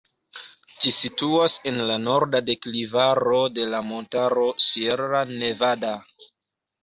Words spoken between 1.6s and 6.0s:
en la norda deklivaro de la montaro Sierra Nevada.